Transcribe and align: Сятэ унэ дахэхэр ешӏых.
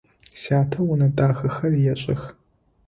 Сятэ 0.41 0.79
унэ 0.91 1.07
дахэхэр 1.15 1.73
ешӏых. 1.93 2.21